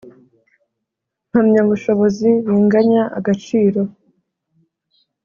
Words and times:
Mpamyabushobozi 1.29 2.29
binganya 2.45 3.01
agaciro. 3.17 3.81